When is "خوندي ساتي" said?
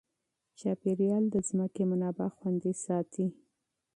2.37-3.27